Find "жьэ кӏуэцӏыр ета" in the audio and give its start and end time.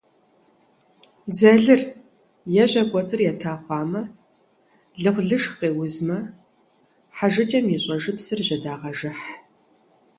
2.71-3.53